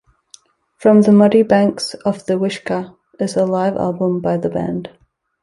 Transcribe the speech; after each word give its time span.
"From 0.77 1.03
the 1.03 1.11
Muddy 1.11 1.43
Banks 1.43 1.93
of 1.93 2.25
the 2.25 2.39
Wishkah" 2.39 2.95
is 3.19 3.35
a 3.37 3.45
live 3.45 3.77
album 3.77 4.19
by 4.19 4.35
the 4.37 4.49
band. 4.49 4.89